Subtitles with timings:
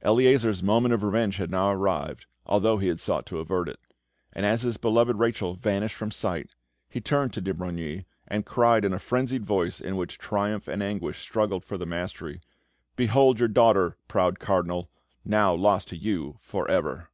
[0.00, 3.78] Eleazar's moment of revenge had now arrived, although he had sought to avert it;
[4.32, 6.54] and as his beloved Rachel vanished from sight,
[6.88, 10.82] he turned to de Brogni, and cried in a frenzied voice in which triumph and
[10.82, 12.40] anguish struggled for the mastery,
[12.96, 14.88] "Behold, your daughter, proud Cardinal,
[15.26, 17.10] now lost to you for ever!"